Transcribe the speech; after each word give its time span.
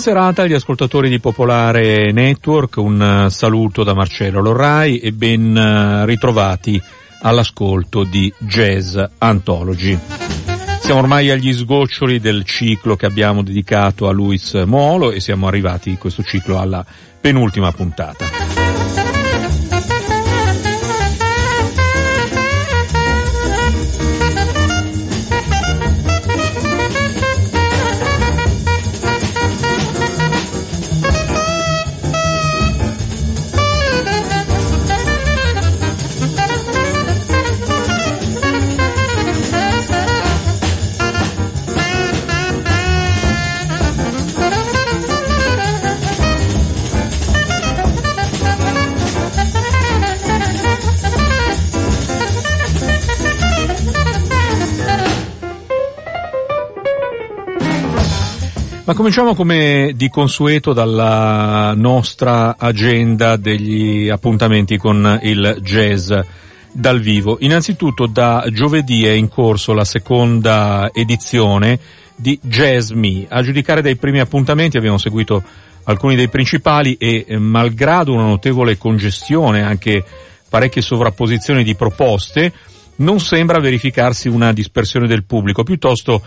Serata 0.00 0.40
agli 0.40 0.54
ascoltatori 0.54 1.10
di 1.10 1.20
Popolare 1.20 2.10
Network, 2.10 2.78
un 2.78 3.26
saluto 3.28 3.84
da 3.84 3.92
Marcello 3.92 4.40
Lorrai 4.40 4.98
e 4.98 5.12
ben 5.12 6.06
ritrovati 6.06 6.80
all'ascolto 7.20 8.04
di 8.04 8.32
Jazz 8.38 8.98
Anthology. 9.18 9.98
Siamo 10.80 11.00
ormai 11.00 11.28
agli 11.28 11.52
sgoccioli 11.52 12.18
del 12.18 12.44
ciclo 12.44 12.96
che 12.96 13.04
abbiamo 13.04 13.42
dedicato 13.42 14.08
a 14.08 14.12
Luis 14.12 14.54
Molo 14.64 15.12
e 15.12 15.20
siamo 15.20 15.46
arrivati 15.46 15.90
in 15.90 15.98
questo 15.98 16.22
ciclo 16.22 16.58
alla 16.58 16.82
penultima 17.20 17.70
puntata. 17.70 18.39
Ma 58.90 58.96
cominciamo 58.96 59.36
come 59.36 59.92
di 59.94 60.08
consueto 60.08 60.72
dalla 60.72 61.74
nostra 61.76 62.56
agenda 62.58 63.36
degli 63.36 64.08
appuntamenti 64.08 64.78
con 64.78 65.16
il 65.22 65.58
jazz 65.62 66.12
dal 66.72 66.98
vivo. 66.98 67.36
Innanzitutto 67.38 68.06
da 68.06 68.44
giovedì 68.50 69.06
è 69.06 69.12
in 69.12 69.28
corso 69.28 69.74
la 69.74 69.84
seconda 69.84 70.90
edizione 70.92 71.78
di 72.16 72.36
Jazz 72.42 72.90
Me. 72.90 73.26
A 73.28 73.42
giudicare 73.42 73.80
dai 73.80 73.94
primi 73.94 74.18
appuntamenti 74.18 74.76
abbiamo 74.76 74.98
seguito 74.98 75.40
alcuni 75.84 76.16
dei 76.16 76.28
principali 76.28 76.94
e 76.94 77.26
eh, 77.28 77.38
malgrado 77.38 78.12
una 78.12 78.26
notevole 78.26 78.76
congestione, 78.76 79.62
anche 79.62 80.04
parecchie 80.48 80.82
sovrapposizioni 80.82 81.62
di 81.62 81.76
proposte, 81.76 82.52
non 82.96 83.20
sembra 83.20 83.60
verificarsi 83.60 84.26
una 84.26 84.52
dispersione 84.52 85.06
del 85.06 85.22
pubblico, 85.22 85.62
piuttosto 85.62 86.20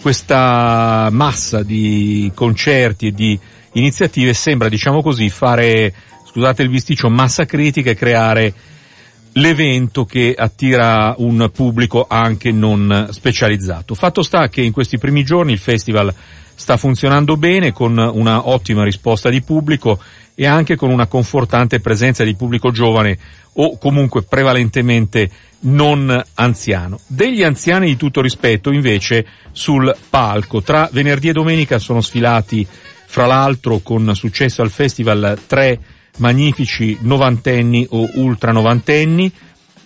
questa 0.00 1.08
massa 1.10 1.62
di 1.62 2.30
concerti 2.34 3.08
e 3.08 3.12
di 3.12 3.38
iniziative 3.72 4.32
sembra, 4.34 4.68
diciamo 4.68 5.02
così, 5.02 5.28
fare, 5.28 5.92
scusate 6.26 6.62
il 6.62 6.70
bisticcio, 6.70 7.08
massa 7.10 7.44
critica 7.44 7.90
e 7.90 7.94
creare 7.94 8.54
l'evento 9.32 10.04
che 10.04 10.34
attira 10.36 11.14
un 11.18 11.50
pubblico 11.52 12.06
anche 12.08 12.50
non 12.50 13.08
specializzato. 13.10 13.94
Fatto 13.94 14.22
sta 14.22 14.48
che 14.48 14.62
in 14.62 14.72
questi 14.72 14.98
primi 14.98 15.24
giorni 15.24 15.52
il 15.52 15.58
festival 15.58 16.12
sta 16.54 16.76
funzionando 16.76 17.36
bene 17.36 17.72
con 17.72 17.96
una 17.98 18.48
ottima 18.48 18.82
risposta 18.82 19.30
di 19.30 19.42
pubblico 19.42 20.00
e 20.40 20.46
anche 20.46 20.76
con 20.76 20.90
una 20.90 21.06
confortante 21.06 21.80
presenza 21.80 22.22
di 22.22 22.36
pubblico 22.36 22.70
giovane 22.70 23.18
o 23.54 23.76
comunque 23.76 24.22
prevalentemente 24.22 25.28
non 25.62 26.24
anziano. 26.34 27.00
Degli 27.08 27.42
anziani 27.42 27.86
di 27.86 27.96
tutto 27.96 28.20
rispetto 28.20 28.70
invece 28.70 29.26
sul 29.50 29.92
palco. 30.08 30.62
Tra 30.62 30.88
venerdì 30.92 31.30
e 31.30 31.32
domenica 31.32 31.80
sono 31.80 32.00
sfilati 32.00 32.64
fra 32.64 33.26
l'altro 33.26 33.80
con 33.80 34.14
successo 34.14 34.62
al 34.62 34.70
festival 34.70 35.40
tre 35.44 35.80
magnifici 36.18 36.96
novantenni 37.00 37.84
o 37.90 38.08
ultra 38.14 38.52
novantenni. 38.52 39.32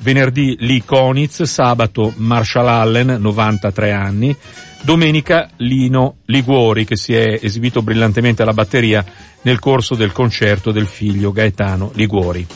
Venerdì 0.01 0.57
Lee 0.59 0.83
Konitz, 0.85 1.45
sabato 1.45 2.13
Marshall 2.17 2.69
Allen, 2.69 3.17
93 3.19 3.93
anni, 3.93 4.37
domenica 4.83 5.49
Lino 5.59 6.17
Liguori 6.27 6.85
che 6.85 6.97
si 6.97 7.15
è 7.15 7.39
esibito 7.41 7.83
brillantemente 7.83 8.43
alla 8.43 8.53
batteria 8.53 9.05
nel 9.43 9.59
corso 9.59 9.95
del 9.95 10.13
concerto 10.13 10.73
del 10.73 10.87
figlio 10.87 11.33
Gaetano 11.33 11.91
Liguori. 11.95 12.47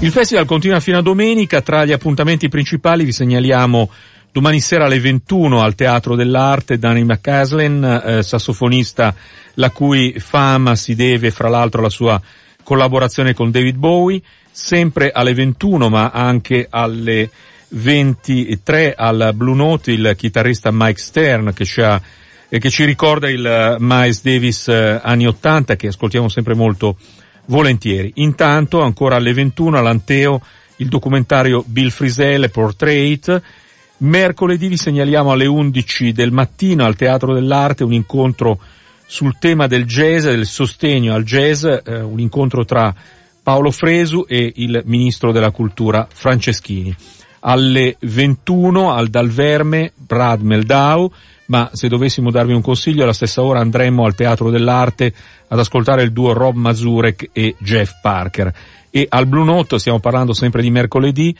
Il 0.00 0.10
festival 0.10 0.44
continua 0.44 0.78
fino 0.80 0.98
a 0.98 1.02
domenica, 1.02 1.62
tra 1.62 1.84
gli 1.84 1.92
appuntamenti 1.92 2.48
principali 2.48 3.04
vi 3.04 3.12
segnaliamo 3.12 3.90
domani 4.30 4.60
sera 4.60 4.84
alle 4.84 5.00
21 5.00 5.62
al 5.62 5.74
Teatro 5.74 6.14
dell'Arte 6.14 6.78
Danny 6.78 7.02
McCaslin, 7.02 8.02
eh, 8.04 8.22
sassofonista 8.22 9.14
la 9.54 9.70
cui 9.70 10.14
fama 10.18 10.76
si 10.76 10.94
deve 10.94 11.30
fra 11.30 11.48
l'altro 11.48 11.80
alla 11.80 11.88
sua 11.88 12.20
collaborazione 12.62 13.32
con 13.32 13.50
David 13.50 13.76
Bowie, 13.76 14.20
sempre 14.50 15.10
alle 15.10 15.32
21 15.32 15.88
ma 15.88 16.10
anche 16.10 16.66
alle 16.68 17.30
23 17.68 18.94
al 18.96 19.32
Blue 19.34 19.54
Note 19.54 19.92
il 19.92 20.14
chitarrista 20.16 20.70
Mike 20.72 21.00
Stern 21.00 21.52
che 21.52 21.64
ci, 21.64 21.80
ha, 21.80 22.00
eh, 22.48 22.58
che 22.58 22.70
ci 22.70 22.84
ricorda 22.84 23.28
il 23.28 23.76
uh, 23.78 23.82
Miles 23.82 24.22
Davis 24.22 24.66
uh, 24.66 25.00
anni 25.02 25.26
80 25.26 25.76
che 25.76 25.88
ascoltiamo 25.88 26.28
sempre 26.28 26.54
molto 26.54 26.96
volentieri. 27.46 28.12
Intanto, 28.16 28.82
ancora 28.82 29.16
alle 29.16 29.32
21 29.32 29.78
all'Anteo, 29.78 30.40
il 30.76 30.88
documentario 30.88 31.64
Bill 31.66 31.90
Frisell 31.90 32.50
Portrait. 32.50 33.42
Mercoledì 33.98 34.68
vi 34.68 34.76
segnaliamo 34.76 35.32
alle 35.32 35.46
11 35.46 36.12
del 36.12 36.30
mattino 36.30 36.84
al 36.84 36.96
Teatro 36.96 37.32
dell'Arte 37.32 37.82
un 37.82 37.94
incontro 37.94 38.60
sul 39.06 39.38
tema 39.38 39.66
del 39.66 39.86
jazz, 39.86 40.24
del 40.24 40.46
sostegno 40.46 41.14
al 41.14 41.22
jazz, 41.22 41.64
eh, 41.64 42.00
un 42.00 42.20
incontro 42.20 42.64
tra 42.64 42.94
Paolo 43.42 43.70
Fresu 43.70 44.26
e 44.28 44.52
il 44.56 44.82
Ministro 44.84 45.32
della 45.32 45.50
Cultura 45.50 46.06
Franceschini. 46.12 46.94
Alle 47.48 47.96
21 48.00 48.92
al 48.92 49.06
Dalverme 49.06 49.92
Brad 49.94 50.40
Meldau, 50.40 51.10
ma 51.46 51.70
se 51.72 51.86
dovessimo 51.86 52.32
darvi 52.32 52.52
un 52.52 52.60
consiglio 52.60 53.04
alla 53.04 53.12
stessa 53.12 53.42
ora 53.42 53.60
andremmo 53.60 54.04
al 54.04 54.16
Teatro 54.16 54.50
dell'Arte 54.50 55.14
ad 55.46 55.58
ascoltare 55.58 56.02
il 56.02 56.12
duo 56.12 56.32
Rob 56.32 56.56
Mazurek 56.56 57.30
e 57.32 57.54
Jeff 57.58 58.00
Parker. 58.02 58.52
E 58.90 59.06
al 59.08 59.26
Blue 59.26 59.44
Note 59.44 59.78
stiamo 59.78 60.00
parlando 60.00 60.32
sempre 60.32 60.60
di 60.60 60.70
mercoledì, 60.70 61.36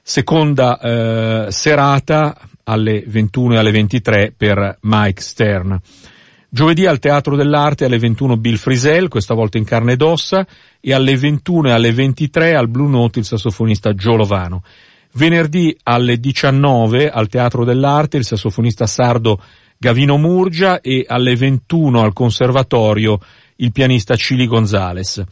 seconda 0.00 0.78
eh, 0.78 1.46
serata 1.50 2.36
alle 2.64 3.02
21 3.06 3.54
e 3.54 3.56
alle 3.58 3.70
23 3.72 4.34
per 4.36 4.78
Mike 4.82 5.20
Stern. 5.20 5.80
Giovedì 6.50 6.86
al 6.86 6.98
Teatro 6.98 7.36
dell'Arte 7.36 7.84
alle 7.84 7.98
21 7.98 8.36
Bill 8.36 8.56
Frisell, 8.56 9.08
questa 9.08 9.34
volta 9.34 9.58
in 9.58 9.64
carne 9.64 9.92
ed 9.92 10.02
ossa, 10.02 10.46
e 10.80 10.94
alle 10.94 11.16
21 11.16 11.68
e 11.68 11.72
alle 11.72 11.92
23 11.92 12.54
al 12.54 12.68
Blue 12.68 12.88
Note 12.88 13.18
il 13.18 13.24
sassofonista 13.24 13.92
Gio 13.94 14.14
Lovano. 14.14 14.62
Venerdì 15.12 15.76
alle 15.84 16.18
19 16.18 17.10
al 17.10 17.28
Teatro 17.28 17.64
dell'Arte 17.64 18.18
il 18.18 18.24
sassofonista 18.24 18.86
sardo 18.86 19.42
Gavino 19.78 20.16
Murgia 20.16 20.80
e 20.80 21.04
alle 21.06 21.34
21 21.34 22.02
al 22.02 22.12
Conservatorio 22.12 23.18
il 23.56 23.72
pianista 23.72 24.16
Cili 24.16 24.46
Gonzales. 24.46 25.22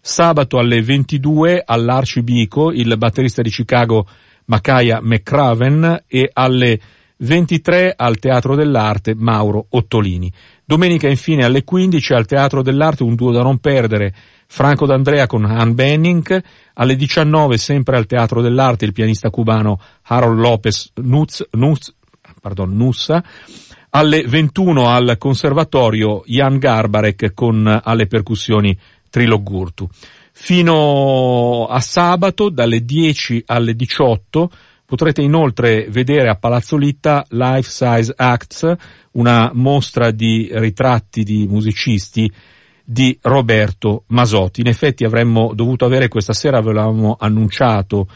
Sabato 0.00 0.58
alle 0.58 0.82
22 0.82 1.62
all'Arcibico 1.64 2.70
il 2.70 2.94
batterista 2.96 3.42
di 3.42 3.50
Chicago 3.50 4.06
Makaya 4.46 5.00
McCraven 5.02 6.04
e 6.06 6.30
alle 6.32 6.80
23 7.16 7.94
al 7.96 8.18
Teatro 8.18 8.54
dell'Arte 8.54 9.14
Mauro 9.14 9.66
Ottolini. 9.70 10.32
Domenica 10.64 11.08
infine 11.08 11.44
alle 11.44 11.64
15 11.64 12.12
al 12.12 12.26
Teatro 12.26 12.62
dell'Arte 12.62 13.02
un 13.02 13.14
duo 13.14 13.32
da 13.32 13.42
non 13.42 13.58
perdere 13.58 14.14
Franco 14.46 14.86
D'Andrea 14.86 15.26
con 15.26 15.44
Han 15.44 15.74
Benning, 15.74 16.42
alle 16.74 16.96
19 16.96 17.56
sempre 17.56 17.96
al 17.96 18.06
Teatro 18.06 18.40
dell'Arte 18.40 18.84
il 18.84 18.92
pianista 18.92 19.30
cubano 19.30 19.80
Harold 20.02 20.38
Lopez 20.38 20.92
Nuz, 20.96 21.46
Nuz, 21.52 21.94
pardon, 22.40 22.74
Nussa, 22.74 23.22
alle 23.90 24.22
21 24.26 24.88
al 24.88 25.16
Conservatorio 25.18 26.22
Jan 26.26 26.58
Garbarek 26.58 27.32
con 27.32 27.80
alle 27.82 28.06
percussioni 28.06 28.76
Trilog 29.08 29.42
Gurtu. 29.42 29.88
Fino 30.36 31.66
a 31.66 31.78
sabato 31.78 32.48
dalle 32.48 32.84
10 32.84 33.44
alle 33.46 33.74
18 33.74 34.50
potrete 34.86 35.22
inoltre 35.22 35.86
vedere 35.88 36.28
a 36.28 36.36
Palazzo 36.36 36.76
Litta 36.76 37.24
Life 37.30 37.68
Size 37.70 38.12
Acts, 38.16 38.74
una 39.12 39.50
mostra 39.54 40.10
di 40.10 40.48
ritratti 40.52 41.22
di 41.22 41.46
musicisti 41.48 42.30
di 42.84 43.18
Roberto 43.22 44.04
Masotti. 44.08 44.60
In 44.60 44.66
effetti 44.68 45.04
avremmo 45.04 45.52
dovuto 45.54 45.84
avere 45.84 46.08
questa 46.08 46.34
sera, 46.34 46.60
ve 46.60 46.72
l'avevamo 46.72 47.16
annunciato 47.18 48.06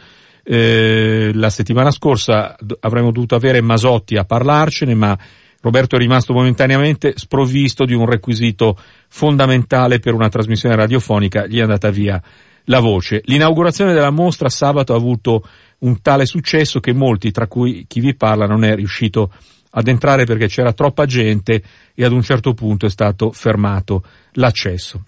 eh, 0.44 1.30
la 1.34 1.50
settimana 1.50 1.90
scorsa, 1.90 2.56
avremmo 2.80 3.10
dovuto 3.10 3.34
avere 3.34 3.60
Masotti 3.62 4.16
a 4.16 4.24
parlarcene, 4.24 4.94
ma 4.94 5.18
Roberto 5.60 5.96
è 5.96 5.98
rimasto 5.98 6.32
momentaneamente 6.32 7.14
sprovvisto 7.16 7.84
di 7.84 7.94
un 7.94 8.06
requisito 8.06 8.76
fondamentale 9.08 9.98
per 9.98 10.14
una 10.14 10.28
trasmissione 10.28 10.76
radiofonica, 10.76 11.46
gli 11.46 11.58
è 11.58 11.62
andata 11.62 11.90
via 11.90 12.22
la 12.64 12.80
voce. 12.80 13.22
L'inaugurazione 13.24 13.92
della 13.92 14.10
mostra 14.10 14.48
sabato 14.48 14.92
ha 14.92 14.96
avuto 14.96 15.42
un 15.80 16.00
tale 16.00 16.26
successo 16.26 16.80
che 16.80 16.92
molti, 16.92 17.30
tra 17.30 17.46
cui 17.46 17.84
chi 17.86 18.00
vi 18.00 18.14
parla, 18.14 18.46
non 18.46 18.64
è 18.64 18.74
riuscito 18.74 19.32
ad 19.70 19.86
entrare 19.86 20.24
perché 20.24 20.48
c'era 20.48 20.72
troppa 20.72 21.04
gente 21.06 21.62
e 21.94 22.04
ad 22.04 22.12
un 22.12 22.22
certo 22.22 22.54
punto 22.54 22.86
è 22.86 22.90
stato 22.90 23.32
fermato 23.32 24.02
l'accesso. 24.32 25.04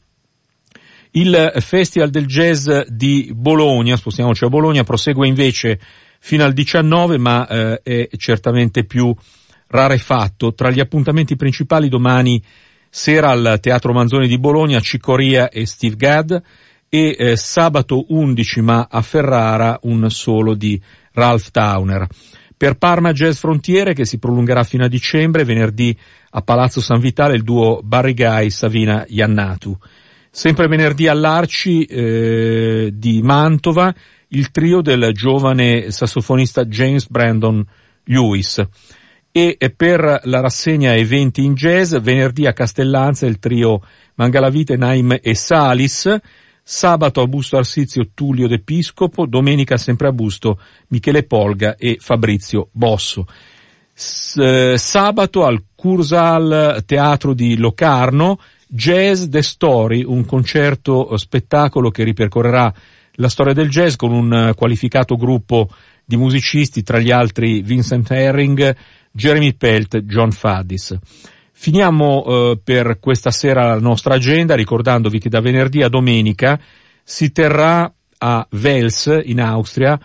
Il 1.12 1.52
Festival 1.58 2.11
del 2.11 2.26
Jazz 2.26 2.70
di 2.87 3.32
Bologna, 3.34 3.96
spostiamoci 3.96 4.44
a 4.44 4.49
Bologna, 4.49 4.84
prosegue 4.84 5.26
invece 5.26 5.81
fino 6.20 6.44
al 6.44 6.52
19 6.52 7.19
ma 7.19 7.49
eh, 7.49 7.81
è 7.82 8.08
certamente 8.17 8.84
più 8.84 9.12
rarefatto. 9.67 10.55
Tra 10.55 10.70
gli 10.70 10.78
appuntamenti 10.78 11.34
principali 11.34 11.88
domani 11.88 12.40
sera 12.88 13.31
al 13.31 13.58
Teatro 13.61 13.93
Manzoni 13.93 14.28
di 14.28 14.38
Bologna, 14.38 14.81
Cicoria 14.81 15.49
e 15.49 15.67
Steve 15.67 15.96
Gadd 15.96 16.32
e 16.93 17.17
eh, 17.17 17.37
sabato 17.37 18.05
11 18.09 18.61
ma 18.61 18.89
a 18.91 19.01
Ferrara 19.01 19.79
un 19.83 20.11
solo 20.11 20.55
di 20.55 20.79
Ralph 21.13 21.51
Towner. 21.51 22.07
Per 22.57 22.75
Parma 22.75 23.13
Jazz 23.13 23.39
Frontiere 23.39 23.95
che 23.95 24.05
si 24.05 24.19
prolungherà 24.19 24.65
fino 24.65 24.85
a 24.85 24.89
dicembre, 24.89 25.45
venerdì 25.45 25.97
a 26.31 26.43
Palazzo 26.43 26.83
San 26.83 27.01
Vitale 27.01 27.37
il 27.37 27.43
duo 27.43 27.81
Barry 27.83 28.13
Guy 28.13 28.51
Savina 28.51 29.05
Iannatu. 29.09 29.79
Sempre 30.31 30.67
venerdì 30.67 31.07
all'Arci 31.09 31.85
eh, 31.85 32.91
di 32.93 33.23
Mantova 33.23 33.95
il 34.29 34.51
trio 34.51 34.83
del 34.83 35.13
giovane 35.13 35.91
sassofonista 35.91 36.65
James 36.65 37.09
Brandon 37.09 37.65
Lewis. 38.05 38.63
E 39.33 39.57
per 39.77 40.21
la 40.25 40.41
rassegna 40.41 40.95
eventi 40.95 41.45
in 41.45 41.55
jazz, 41.55 41.97
venerdì 41.97 42.47
a 42.47 42.53
Castellanza 42.53 43.27
il 43.27 43.39
trio 43.39 43.81
Mangalavite, 44.17 44.77
Naim 44.77 45.17
e 45.23 45.35
Salis, 45.35 46.21
sabato 46.70 47.20
a 47.20 47.26
Busto 47.26 47.56
Arsizio 47.56 48.11
Tullio 48.14 48.46
d'Episcopo, 48.46 49.26
domenica 49.26 49.76
sempre 49.76 50.06
a 50.06 50.12
Busto 50.12 50.61
Michele 50.88 51.25
Polga 51.25 51.75
e 51.75 51.96
Fabrizio 51.99 52.69
Bosso. 52.70 53.26
S- 53.93 54.37
eh, 54.37 54.78
sabato 54.78 55.44
al 55.44 55.64
Cursal 55.75 56.84
Teatro 56.87 57.34
di 57.34 57.56
Locarno, 57.56 58.38
Jazz 58.69 59.25
The 59.25 59.43
Story, 59.43 60.05
un 60.05 60.25
concerto 60.25 61.17
spettacolo 61.17 61.90
che 61.90 62.05
ripercorrerà 62.05 62.72
la 63.14 63.28
storia 63.28 63.52
del 63.52 63.69
jazz 63.69 63.96
con 63.96 64.12
un 64.12 64.52
qualificato 64.55 65.17
gruppo 65.17 65.70
di 66.05 66.17
musicisti, 66.17 66.84
tra 66.84 67.00
gli 67.00 67.11
altri 67.11 67.62
Vincent 67.62 68.08
Herring, 68.12 68.76
Jeremy 69.11 69.55
Pelt, 69.55 69.99
John 70.02 70.31
Faddis. 70.31 70.96
Finiamo 71.62 72.25
eh, 72.25 72.61
per 72.65 72.99
questa 73.01 73.31
sera 73.31 73.67
la 73.67 73.79
nostra 73.79 74.15
agenda 74.15 74.55
ricordandovi 74.55 75.19
che 75.19 75.29
da 75.29 75.43
venerdì 75.43 75.83
a 75.83 75.91
domenica 75.91 76.59
si 77.05 77.33
terrà 77.33 77.93
a 78.17 78.49
Wels 78.51 79.21
in 79.25 79.43
Austria 79.43 80.01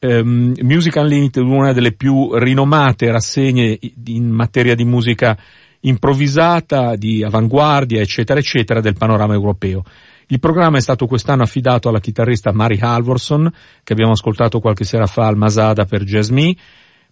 ehm, 0.00 0.54
Music 0.62 0.96
Unlimited, 0.96 1.44
una 1.44 1.72
delle 1.72 1.92
più 1.92 2.34
rinomate 2.34 3.12
rassegne 3.12 3.78
in 4.06 4.28
materia 4.28 4.74
di 4.74 4.84
musica 4.84 5.38
improvvisata, 5.82 6.96
di 6.96 7.22
avanguardia, 7.22 8.00
eccetera, 8.00 8.40
eccetera, 8.40 8.80
del 8.80 8.96
panorama 8.98 9.34
europeo. 9.34 9.84
Il 10.26 10.40
programma 10.40 10.78
è 10.78 10.80
stato 10.80 11.06
quest'anno 11.06 11.44
affidato 11.44 11.88
alla 11.88 12.00
chitarrista 12.00 12.52
Mari 12.52 12.80
Halvorson, 12.80 13.48
che 13.84 13.92
abbiamo 13.92 14.14
ascoltato 14.14 14.58
qualche 14.58 14.82
sera 14.82 15.06
fa 15.06 15.28
al 15.28 15.36
Masada 15.36 15.84
per 15.84 16.02
Jazz 16.02 16.30
Me, 16.30 16.56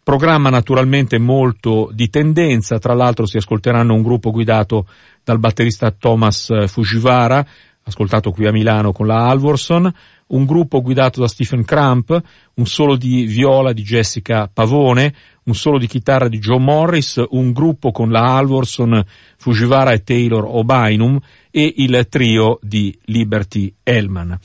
Programma 0.07 0.51
naturalmente 0.51 1.19
molto 1.19 1.91
di 1.93 2.09
tendenza, 2.09 2.79
tra 2.79 2.95
l'altro 2.95 3.27
si 3.27 3.39
ascolteranno 3.39 3.93
un 3.93 4.05
gruppo 4.05 4.31
guidato 4.31 4.87
dal 5.25 5.41
batterista 5.41 5.91
Thomas 5.91 6.49
eh, 6.51 6.69
Fujiwara, 6.69 7.45
ascoltato 7.83 8.31
qui 8.31 8.47
a 8.47 8.53
Milano 8.53 8.93
con 8.93 9.09
la 9.09 9.27
Alvorson, 9.27 9.93
un 10.29 10.45
gruppo 10.45 10.81
guidato 10.81 11.19
da 11.19 11.27
Stephen 11.27 11.65
Cramp, 11.65 12.23
un 12.55 12.67
solo 12.67 12.95
di 12.95 13.25
viola 13.25 13.73
di 13.73 13.83
Jessica 13.83 14.49
Pavone, 14.49 15.13
un 15.43 15.57
solo 15.57 15.77
di 15.77 15.89
chitarra 15.89 16.29
di 16.29 16.39
Joe 16.39 16.61
Morris, 16.61 17.21
un 17.31 17.51
gruppo 17.51 17.91
con 17.91 18.09
la 18.09 18.37
Alvorson, 18.37 19.05
Fujiwara 19.39 19.91
e 19.91 20.05
Taylor 20.05 20.45
O'Bainum 20.45 21.19
e 21.51 21.75
il 21.79 22.07
trio 22.09 22.61
di 22.63 22.97
Liberty 23.07 23.75
Hellman. 23.83 24.39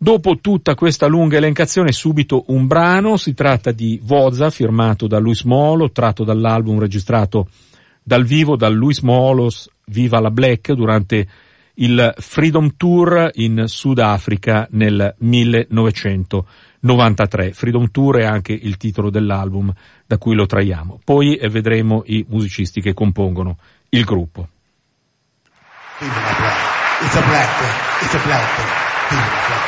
Dopo 0.00 0.38
tutta 0.38 0.76
questa 0.76 1.08
lunga 1.08 1.38
elencazione, 1.38 1.90
subito 1.90 2.44
un 2.48 2.68
brano, 2.68 3.16
si 3.16 3.34
tratta 3.34 3.72
di 3.72 3.98
Voza, 4.00 4.48
firmato 4.48 5.08
da 5.08 5.18
Luis 5.18 5.42
Molo, 5.42 5.90
tratto 5.90 6.22
dall'album 6.22 6.78
registrato 6.78 7.48
dal 8.00 8.22
vivo 8.24 8.54
da 8.56 8.68
Luis 8.68 9.00
Molos 9.00 9.68
Viva 9.86 10.20
la 10.20 10.30
Black 10.30 10.70
durante 10.72 11.26
il 11.74 12.14
Freedom 12.16 12.76
Tour 12.76 13.30
in 13.34 13.64
Sudafrica 13.66 14.68
nel 14.70 15.16
1993. 15.18 17.52
Freedom 17.52 17.90
Tour 17.90 18.18
è 18.18 18.24
anche 18.24 18.52
il 18.52 18.76
titolo 18.76 19.10
dell'album 19.10 19.72
da 20.06 20.16
cui 20.16 20.34
lo 20.34 20.46
traiamo. 20.46 21.00
Poi 21.02 21.40
vedremo 21.50 22.04
i 22.06 22.24
musicisti 22.28 22.80
che 22.80 22.94
compongono 22.94 23.56
il 23.90 24.04
gruppo. 24.04 24.48
Viva 25.98 26.14
la 26.14 26.36
Black, 26.38 27.02
it's 27.02 27.16
a 27.16 27.22
black 27.26 28.02
it's 28.02 28.14
a 28.14 28.20
black 28.24 28.86
viva 29.10 29.22
la 29.22 29.46
Black. 29.46 29.67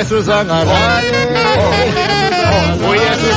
Jesús 0.00 0.26
agarrale. 0.28 1.10
Voy 2.80 2.98
Jesús 2.98 3.36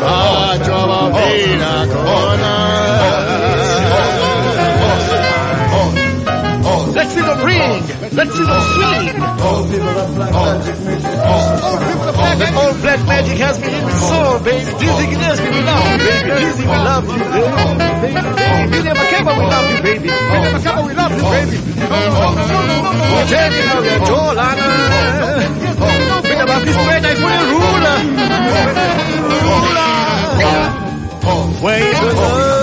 Bacio 0.00 0.86
bambina 0.86 1.86
con 1.92 2.67
Let's 7.88 8.36
do 8.36 8.44
the 8.44 8.60
swing. 8.76 9.16
All 9.16 9.64
people 9.64 9.88
of 9.88 10.12
black 10.14 10.32
magic 10.32 10.76
make 10.84 11.00
it 11.00 11.16
All 11.24 11.78
people 11.80 12.04
of 12.04 12.14
black 12.14 12.38
magic. 12.38 12.56
All 12.58 12.74
black 12.84 13.00
magic 13.08 13.38
has 13.38 13.56
me 13.60 13.68
in 13.72 13.84
the 13.88 14.40
baby. 14.44 14.68
Do 14.76 14.84
you 14.84 14.92
think 15.00 15.12
it 15.16 15.20
has 15.24 15.40
me? 15.40 15.48
We 15.48 15.64
love 15.64 15.88
you, 15.88 15.96
baby. 16.04 16.28
Do 16.28 16.36
you 16.44 16.52
think 16.52 16.68
we 16.68 16.76
love 16.84 17.08
you, 17.08 17.16
baby? 17.16 17.48
We 18.68 18.82
never 18.84 19.04
care, 19.08 19.24
but 19.24 19.36
we 19.40 19.44
love 19.48 19.72
you, 19.72 19.80
baby. 19.80 20.08
We 20.12 20.36
never 20.36 20.60
care, 20.60 20.76
but 20.76 20.84
we 20.84 20.92
love 20.92 21.12
you, 21.16 21.24
baby. 21.32 21.56
We're 23.08 23.24
taking 23.24 23.72
out 23.72 23.80
your 23.88 24.04
door. 24.04 24.36
Think 26.28 26.40
about 26.44 26.60
this 26.68 26.76
great 26.76 27.02
night 27.08 27.16
with 27.24 27.40
a 27.40 27.44
ruler. 27.56 28.04
Ruler. 29.48 29.96
Way 31.64 31.80
to 31.88 32.06
love. 32.12 32.57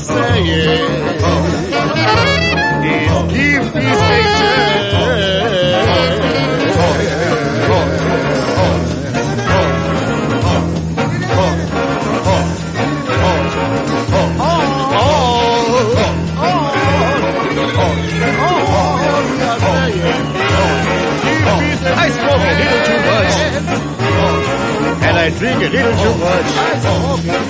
Saying 0.00 1.19
drink 25.40 25.62
a 25.62 25.68
little 25.70 25.96
too 25.96 26.18
much. 26.18 27.49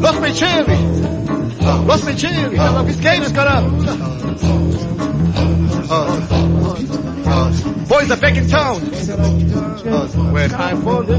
Los 0.00 0.20
Micheli, 0.20 0.78
Los 1.86 2.04
Micheli, 2.04 2.56
la 2.56 2.82
Piscators 2.84 3.32
got 3.32 3.46
up. 3.46 3.64
Boys 7.88 8.10
are 8.10 8.16
back 8.16 8.36
in 8.36 8.48
town. 8.48 8.80
We're 10.32 10.48
time 10.48 10.82
for 10.82 11.02
the 11.04 11.14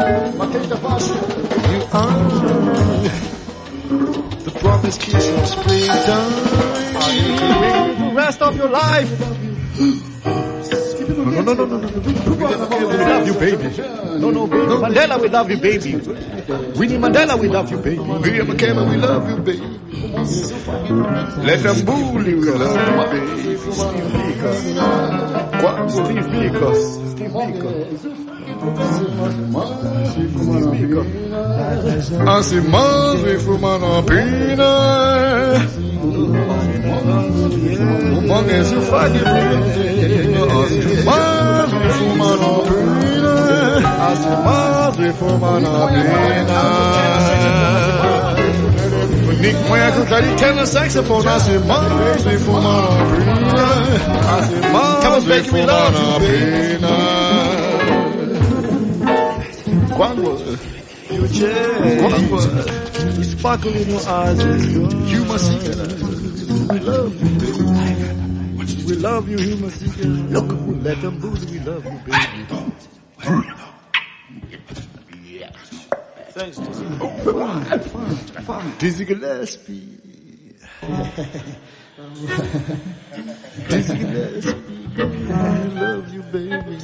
You 0.00 0.06
are 1.92 2.16
the 4.44 4.50
promised 4.58 5.00
kiss 5.02 5.28
of 5.28 5.46
springtime. 5.46 6.32
The 8.08 8.12
rest 8.14 8.40
of 8.40 8.56
your 8.56 8.70
life. 8.70 9.10
No, 11.10 11.42
no, 11.42 11.52
no, 11.52 11.52
no, 11.52 11.64
no, 11.66 11.76
no. 11.76 11.88
We 12.00 12.14
love 12.14 13.26
you, 13.26 13.34
baby. 13.34 13.76
No, 14.20 14.30
no, 14.30 14.46
baby. 14.46 14.64
Mandela, 14.72 15.20
we 15.20 15.28
love 15.28 15.50
you, 15.50 15.58
baby. 15.58 15.96
Winnie 16.78 16.96
Mandela, 16.96 17.38
we 17.38 17.48
love 17.48 17.70
you, 17.70 17.76
baby. 17.78 17.98
William 17.98 18.46
McKenna, 18.48 18.84
we 18.84 18.96
love 18.96 19.28
you, 19.28 19.36
baby. 19.36 19.60
Let 21.44 21.62
them 21.62 21.84
bully, 21.84 22.34
we 22.36 22.40
love 22.46 22.74
you, 22.74 23.20
baby. 23.20 23.70
Steve 23.70 24.08
Biko. 24.16 24.50
Steve 25.90 26.26
Biko. 26.32 26.74
Steve 27.10 27.32
Biko. 27.32 28.39
Acimando 32.26 33.28
e 33.28 33.38
fumando 33.38 33.86
a 33.86 34.02
pina 34.02 34.64
O 38.16 38.28
manguezinho 38.28 38.82
faz 38.82 39.12
de 39.12 39.18
Acimando 40.60 41.76
e 41.76 41.90
fumando 41.90 42.44
a 42.44 42.60
pina 42.68 43.34
Acimando 44.10 45.06
e 45.06 45.12
fumando 45.14 45.68
a 45.68 45.88
pina 45.88 46.60
Nick 49.40 49.58
Moeco, 49.68 50.04
Daddy 50.04 50.34
Tenor 50.36 50.66
Saxophone 50.66 51.28
Acimando 51.28 52.30
e 52.30 52.38
fumando 52.38 52.88
a 52.88 52.96
pina 53.16 53.64
Acimando 54.38 55.32
e 55.32 55.42
fumando 55.44 55.98
a 55.98 56.20
pina 56.20 57.19
Quando 60.00 60.22
you 61.10 61.28
change, 61.28 62.00
quando 62.00 63.18
you 63.18 63.24
sparkle 63.24 63.76
in 63.76 63.90
your 63.90 64.08
eyes, 64.08 64.42
you 65.12 65.24
must 65.26 65.52
love 66.80 67.12
you, 67.20 67.28
we 68.86 68.94
love 68.94 69.28
you, 69.28 69.38
you 69.38 69.56
must 69.58 69.82
Look, 70.32 70.56
let 70.82 71.02
them 71.02 71.20
booze, 71.20 71.44
we 71.44 71.58
we 71.58 71.58
love 71.58 71.84
you, 71.84 72.00
baby. 72.06 72.46
Thanks, 76.30 76.56
Dizzy. 76.56 76.86
Dizzy 78.78 79.04
Gillespie. 79.04 79.98
Dizzy 83.68 83.98
Gillespie. 83.98 84.54
I 85.30 85.64
love 85.76 86.08
you, 86.14 86.22
baby. 86.32 86.78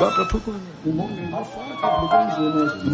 Baba 0.00 0.24
Pukwana. 0.30 0.58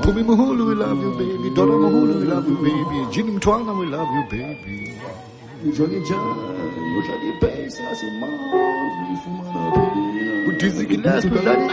Kumi 0.02 0.22
Mahulu, 0.22 0.66
we 0.68 0.74
love 0.74 0.98
you, 1.00 1.10
baby. 1.16 1.50
Dora 1.54 1.72
Mahulu, 1.78 2.14
we 2.20 2.24
love 2.26 2.46
you, 2.48 2.56
baby. 2.56 3.06
Jini 3.12 3.30
Mtwana, 3.38 3.72
we 3.78 3.86
love 3.86 4.08
you, 4.14 4.24
baby. 4.30 5.00
With 10.46 10.58
Dizzy 10.60 10.84
Gillespie, 10.86 11.30
daddy. 11.30 11.72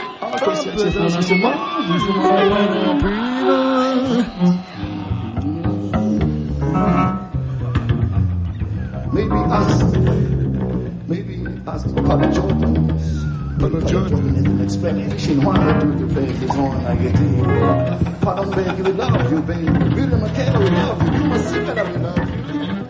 Maybe 9.13 9.35
us, 9.35 9.83
maybe 11.07 11.35
us, 11.67 11.83
Papa 11.93 11.93
Jordan's. 11.93 12.07
Papa 12.07 12.31
Jordan. 12.33 12.82
Is 13.63 13.69
an 13.71 14.59
explanation 14.61 15.41
why 15.41 15.55
I 15.55 15.79
do 15.79 15.95
the 15.95 16.13
baby 16.13 16.47
on 16.49 16.83
like 16.83 16.99
it 16.99 17.17
is. 17.17 18.19
Pardon, 18.19 18.49
baby, 18.49 18.81
we 18.81 18.91
love 18.91 19.31
you, 19.31 19.41
baby. 19.41 19.71
Beauty 19.93 20.15
Michaela, 20.15 20.59
we 20.59 20.69
love 20.69 21.01
you. 21.01 21.13
You 21.13 21.25
must 21.29 21.47
see 21.47 21.63
that 21.63 22.01
love 22.01 22.17
you. 22.17 22.87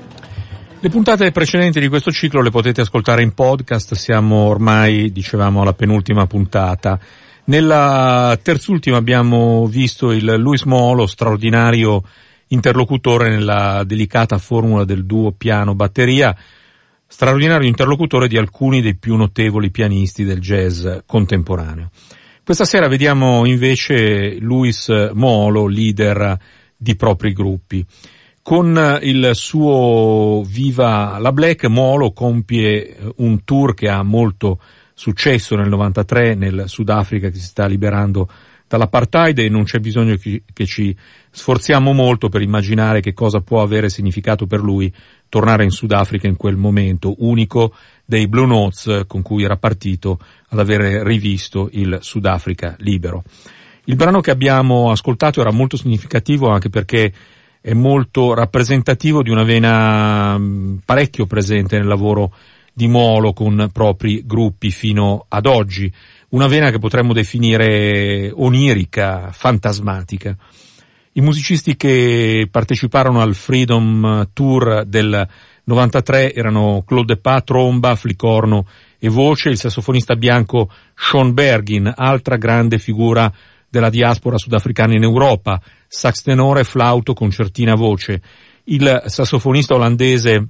Le 0.80 0.90
puntate 0.90 1.32
precedenti 1.32 1.80
di 1.80 1.88
questo 1.88 2.10
ciclo 2.10 2.42
le 2.42 2.50
potete 2.50 2.82
ascoltare 2.82 3.22
in 3.22 3.36
podcast, 3.36 3.94
siamo 3.94 4.48
ormai, 4.48 5.12
dicevamo, 5.12 5.62
alla 5.62 5.74
penultima 5.74 6.26
puntata. 6.26 7.00
Nella 7.46 8.36
terzultima 8.42 8.98
abbiamo 8.98 9.68
visto 9.68 10.12
il 10.12 10.26
Luis 10.26 10.64
Molo, 10.64 11.06
straordinario 11.06 12.02
interlocutore 12.48 13.30
nella 13.30 13.84
delicata 13.86 14.40
formula 14.40 14.86
del 14.86 15.06
duo 15.06 15.34
piano-batteria, 15.34 16.36
straordinario 17.14 17.68
interlocutore 17.68 18.28
di 18.28 18.38
alcuni 18.38 18.82
dei 18.82 18.96
più 18.96 19.16
notevoli 19.16 19.70
pianisti 19.70 20.24
del 20.24 20.40
jazz 20.40 20.88
contemporaneo. 21.06 21.92
Questa 22.44 22.66
sera 22.66 22.88
vediamo 22.88 23.46
invece 23.46 24.40
Luis 24.40 24.90
Molo, 25.14 25.68
leader 25.68 26.36
di 26.76 26.96
propri 26.96 27.34
gruppi. 27.34 27.86
Con 28.42 28.98
il 29.04 29.30
suo 29.34 30.42
Viva 30.44 31.20
la 31.20 31.32
Black, 31.32 31.66
Molo 31.66 32.14
compie 32.14 32.98
un 33.18 33.44
tour 33.44 33.76
che 33.76 33.90
ha 33.90 34.02
molto 34.02 34.60
successo 34.96 35.56
nel 35.56 35.70
93 35.70 36.34
nel 36.34 36.64
Sudafrica 36.66 37.30
che 37.30 37.38
si 37.38 37.46
sta 37.46 37.68
liberando 37.68 38.28
dall'apartheid 38.74 39.38
e 39.38 39.50
non 39.50 39.66
c'è 39.66 39.80
bisogno 39.80 40.16
che, 40.16 40.44
che 40.52 40.66
ci 40.66 40.96
sforziamo 41.30 41.94
molto 41.94 42.28
per 42.28 42.42
immaginare 42.42 43.02
che 43.02 43.14
cosa 43.14 43.42
può 43.42 43.62
avere 43.62 43.90
significato 43.90 44.48
per 44.48 44.62
lui 44.62 44.92
tornare 45.30 45.64
in 45.64 45.70
Sudafrica 45.70 46.28
in 46.28 46.36
quel 46.36 46.58
momento 46.58 47.14
unico 47.20 47.76
dei 48.04 48.28
Blue 48.28 48.48
Notes 48.48 49.04
con 49.06 49.22
cui 49.22 49.44
era 49.44 49.58
partito 49.58 50.20
ad 50.50 50.60
avere 50.60 51.04
rivisto 51.04 51.70
il 51.74 52.00
Sudafrica 52.02 52.76
libero. 52.80 53.24
Il 53.86 53.96
brano 53.96 54.22
che 54.22 54.32
abbiamo 54.32 54.90
ascoltato 54.90 55.40
era 55.42 55.52
molto 55.52 55.78
significativo 55.78 56.50
anche 56.50 56.70
perché 56.70 57.14
è 57.62 57.74
molto 57.74 58.34
rappresentativo 58.34 59.22
di 59.22 59.30
una 59.30 59.44
vena 59.44 60.38
mh, 60.38 60.82
parecchio 60.84 61.28
presente 61.28 61.78
nel 61.78 61.88
lavoro 61.88 62.34
di 62.74 62.88
Molo 62.88 63.34
con 63.34 63.70
propri 63.72 64.24
gruppi 64.26 64.72
fino 64.72 65.26
ad 65.30 65.46
oggi, 65.46 65.94
una 66.34 66.48
vena 66.48 66.72
che 66.72 66.80
potremmo 66.80 67.14
definire 67.14 68.32
onirica, 68.34 69.32
fantasmatica. 69.32 70.36
I 71.14 71.22
musicisti 71.22 71.76
che 71.76 72.48
parteciparono 72.50 73.22
al 73.22 73.36
Freedom 73.36 74.30
Tour 74.34 74.84
del 74.86 75.28
93 75.66 76.34
erano 76.34 76.84
Claude 76.88 77.18
Pa, 77.18 77.42
tromba, 77.42 77.96
flicorno 77.96 78.66
e 78.98 79.10
voce, 79.10 79.50
il 79.50 79.60
sassofonista 79.60 80.16
bianco 80.16 80.72
Sean 80.96 81.34
Bergin, 81.34 81.92
altra 81.96 82.38
grande 82.38 82.80
figura 82.80 83.32
della 83.70 83.92
diaspora 83.92 84.38
sudafricana 84.38 84.96
in 84.96 85.04
Europa, 85.04 85.62
sax 85.88 86.24
tenore, 86.24 86.64
flauto, 86.64 87.14
concertina 87.14 87.76
voce, 87.76 88.22
il 88.66 89.04
sassofonista 89.06 89.76
olandese 89.76 90.48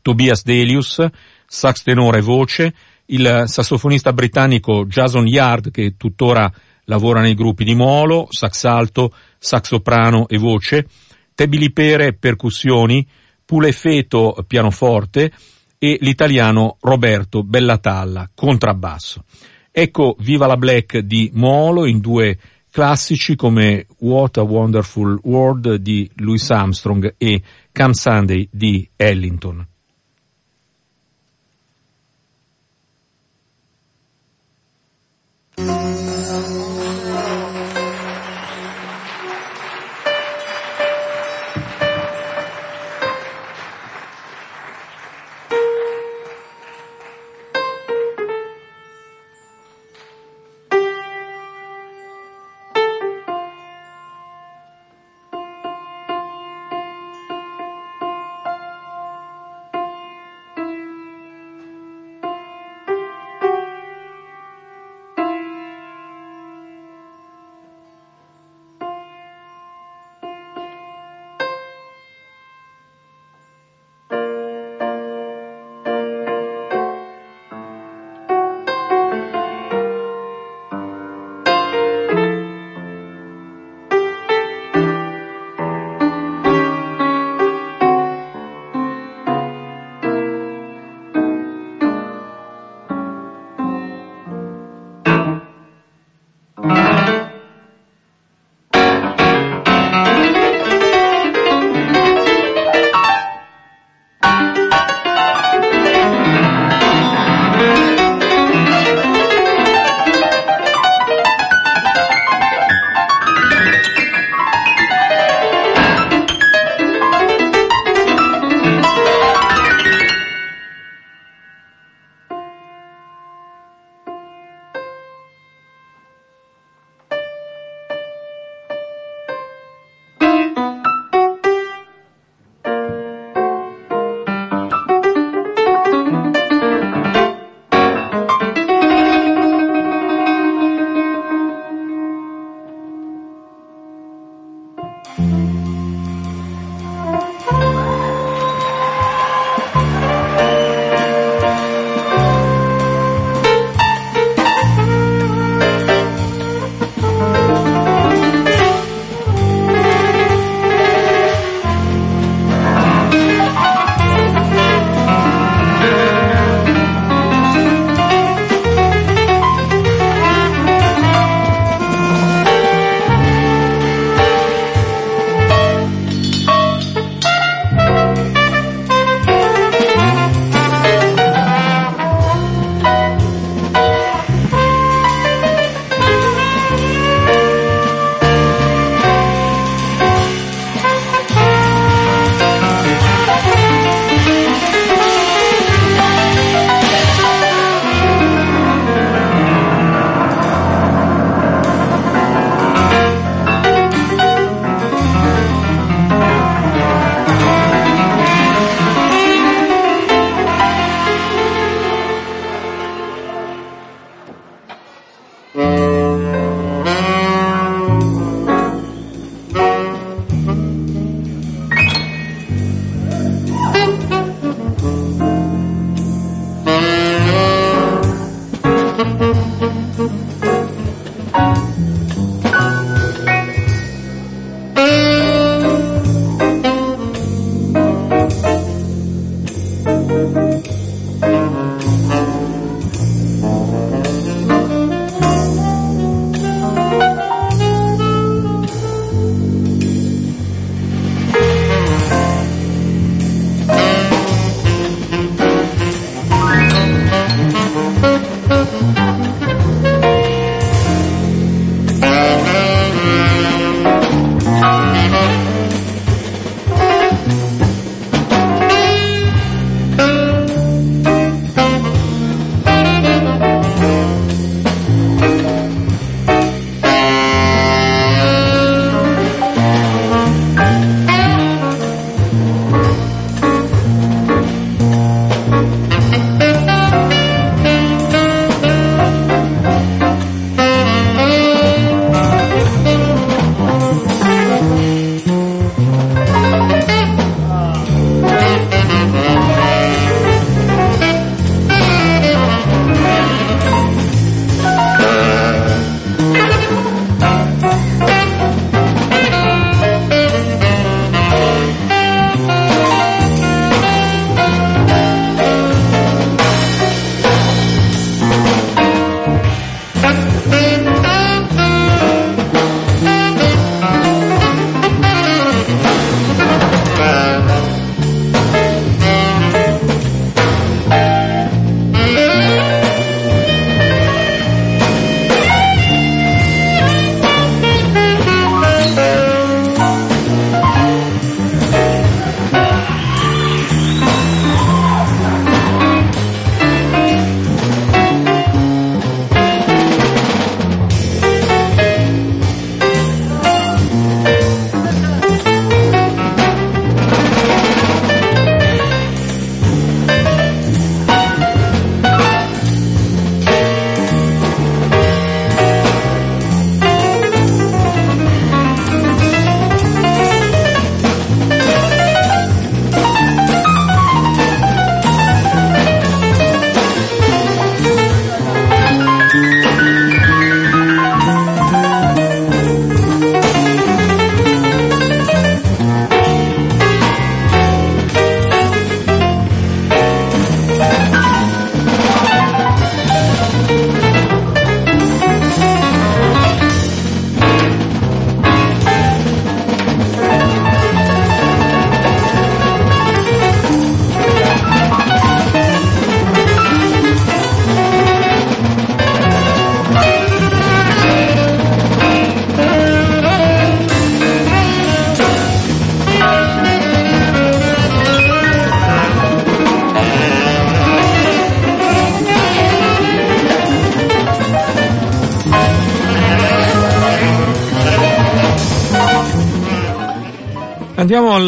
Tobias 0.00 0.44
Delius, 0.44 1.04
sax 1.44 1.82
tenore 1.82 2.20
voce, 2.20 2.72
il 3.12 3.44
sassofonista 3.46 4.12
britannico 4.12 4.84
Jason 4.86 5.26
Yard 5.26 5.70
che 5.70 5.96
tuttora 5.96 6.52
lavora 6.84 7.20
nei 7.20 7.34
gruppi 7.34 7.64
di 7.64 7.74
Molo, 7.74 8.26
sax 8.30 8.64
alto, 8.64 9.14
sax 9.38 9.68
soprano 9.68 10.26
e 10.28 10.38
voce, 10.38 10.86
Tebili 11.34 11.72
Pere 11.72 12.14
percussioni, 12.14 13.06
Pule 13.44 13.72
Feto 13.72 14.44
pianoforte 14.46 15.32
e 15.78 15.98
l'italiano 16.00 16.76
Roberto 16.80 17.42
Bellatalla 17.42 18.30
contrabbasso. 18.34 19.24
Ecco 19.70 20.16
Viva 20.18 20.46
la 20.46 20.56
Black 20.56 20.98
di 20.98 21.30
Molo 21.34 21.86
in 21.86 22.00
due 22.00 22.38
classici 22.70 23.36
come 23.36 23.86
What 23.98 24.38
a 24.38 24.42
Wonderful 24.42 25.20
World 25.22 25.74
di 25.76 26.10
Louis 26.16 26.50
Armstrong 26.50 27.14
e 27.18 27.42
Come 27.72 27.94
Sunday 27.94 28.48
di 28.50 28.88
Ellington. 28.96 29.66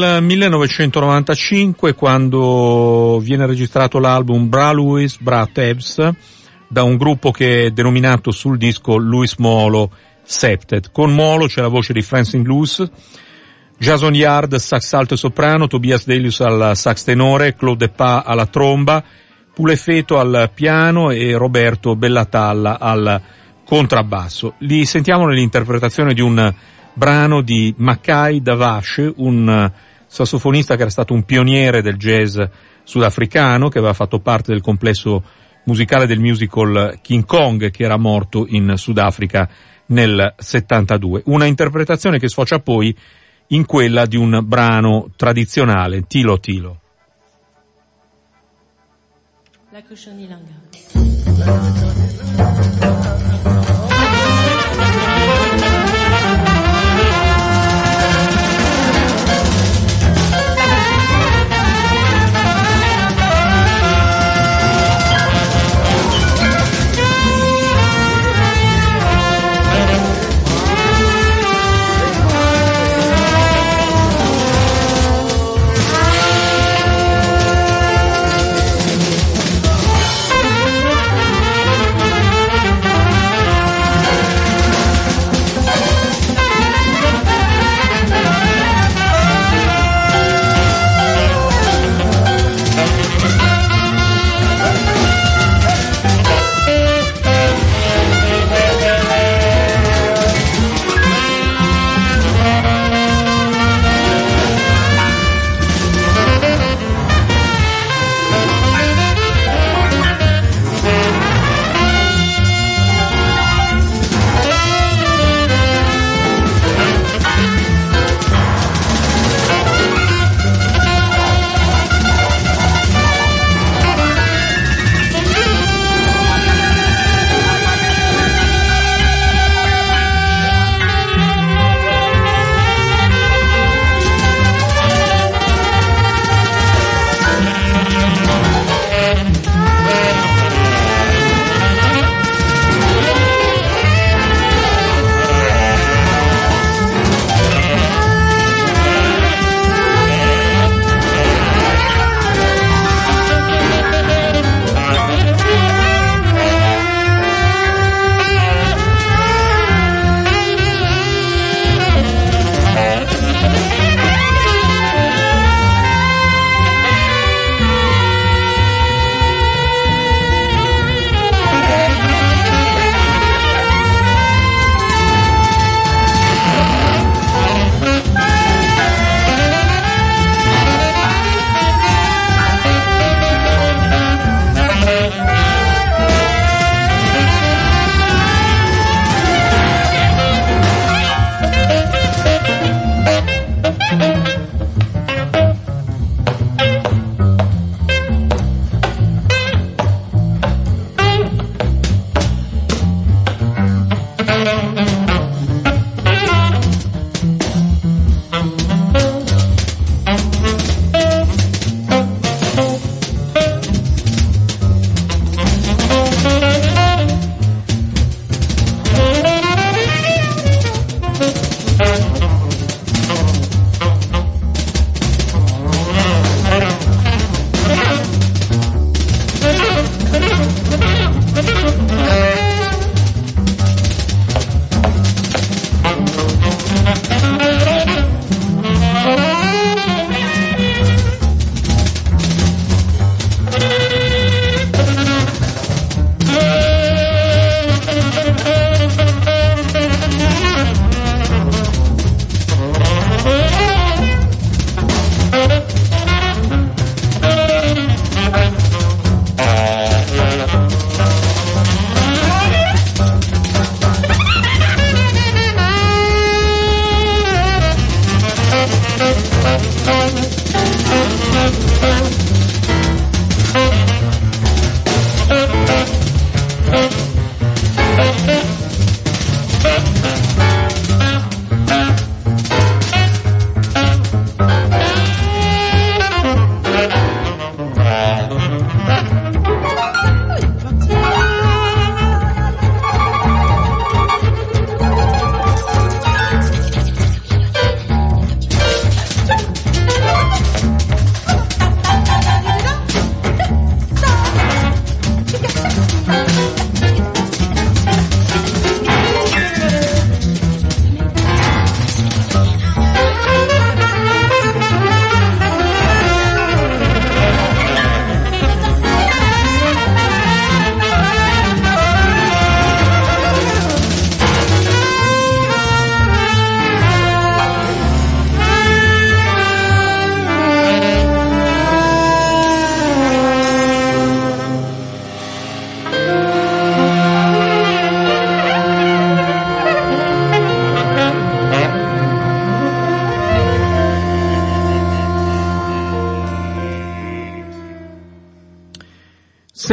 Al 0.05 0.23
1995 0.23 1.95
quando 1.95 3.19
viene 3.23 3.47
registrato 3.47 3.99
l'album 3.99 4.51
Bra 4.51 4.71
Louis, 4.71 5.19
Bra 5.19 5.49
Tebs 5.51 6.11
da 6.69 6.83
un 6.83 6.99
gruppo 6.99 7.31
che 7.31 7.65
è 7.65 7.71
denominato 7.71 8.31
sul 8.31 8.59
disco 8.59 8.99
Louis 8.99 9.35
Molo 9.37 9.91
Septet. 10.23 10.91
Con 10.93 11.15
Molo 11.15 11.47
c'è 11.47 11.63
la 11.63 11.69
voce 11.69 11.95
di 11.95 12.03
Francine 12.03 12.43
Blues, 12.43 12.87
Jason 13.79 14.15
Yard 14.15 14.57
sax 14.57 14.93
alto 14.93 15.15
e 15.15 15.17
soprano, 15.17 15.69
Tobias 15.69 16.05
Delius 16.05 16.41
al 16.41 16.73
sax 16.77 17.05
tenore, 17.05 17.57
Claude 17.57 17.89
Pa 17.89 18.25
alla 18.27 18.47
tromba, 18.47 19.03
Pulefeto 19.55 20.19
al 20.19 20.51
piano 20.55 21.13
e 21.13 21.35
Roberto 21.35 21.97
Bellatalla 21.97 22.79
al 22.79 23.23
contrabbasso. 23.65 24.57
Li 24.59 24.85
sentiamo 24.85 25.27
nell'interpretazione 25.27 26.13
di 26.13 26.21
un 26.21 26.55
brano 26.93 27.41
di 27.41 27.75
Mackay 27.79 28.43
Davash, 28.43 29.13
un 29.17 29.73
sassofonista 30.07 30.77
che 30.77 30.83
era 30.83 30.91
stato 30.91 31.15
un 31.15 31.25
pioniere 31.25 31.83
del 31.83 31.97
jazz 31.97 32.39
sudafricano, 32.83 33.69
che 33.69 33.79
aveva 33.79 33.95
fatto 33.95 34.21
parte 34.21 34.53
del 34.53 34.61
complesso 34.61 35.23
musicale 35.65 36.07
del 36.07 36.21
musical 36.21 36.99
King 37.03 37.25
Kong, 37.25 37.71
che 37.71 37.85
era 37.85 37.97
morto 37.97 38.47
in 38.49 38.75
Sudafrica 38.77 39.49
nel 39.87 40.35
72. 40.37 41.23
Una 41.27 41.47
interpretazione 41.47 42.19
che 42.19 42.29
sfocia 42.29 42.59
poi 42.61 42.97
in 43.49 43.67
quella 43.67 44.07
di 44.07 44.17
un 44.17 44.41
brano 44.45 45.11
tradizionale, 45.17 46.03
Tilo 46.07 46.39
Tilo. 46.39 46.81
La 49.71 49.83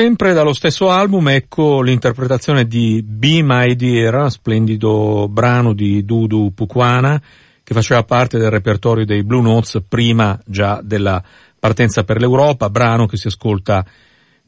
Sempre 0.01 0.33
dallo 0.33 0.53
stesso 0.53 0.89
album 0.89 1.29
ecco 1.29 1.83
l'interpretazione 1.83 2.65
di 2.65 3.03
Be 3.05 3.43
My 3.43 3.75
Dear, 3.75 4.31
splendido 4.31 5.27
brano 5.29 5.73
di 5.73 6.03
Dudu 6.03 6.55
Pukwana 6.55 7.21
che 7.63 7.75
faceva 7.75 8.01
parte 8.01 8.39
del 8.39 8.49
repertorio 8.49 9.05
dei 9.05 9.21
Blue 9.21 9.43
Notes 9.43 9.79
prima 9.87 10.41
già 10.43 10.81
della 10.81 11.23
partenza 11.59 12.03
per 12.03 12.19
l'Europa, 12.19 12.71
brano 12.71 13.05
che 13.05 13.15
si 13.15 13.27
ascolta 13.27 13.85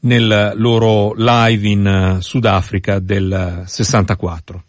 nel 0.00 0.54
loro 0.56 1.14
live 1.16 1.68
in 1.68 2.16
Sudafrica 2.18 2.98
del 2.98 3.62
64. 3.64 4.64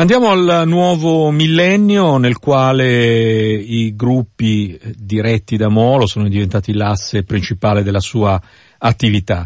Andiamo 0.00 0.30
al 0.30 0.62
nuovo 0.64 1.28
millennio 1.32 2.18
nel 2.18 2.38
quale 2.38 3.50
i 3.52 3.96
gruppi 3.96 4.78
diretti 4.94 5.56
da 5.56 5.68
Molo 5.68 6.06
sono 6.06 6.28
diventati 6.28 6.72
l'asse 6.72 7.24
principale 7.24 7.82
della 7.82 7.98
sua 7.98 8.40
attività. 8.78 9.44